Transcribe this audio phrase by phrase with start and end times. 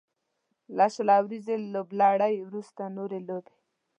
[0.77, 3.55] له شل اوريزې لوبلړۍ وروسته نورې لوبې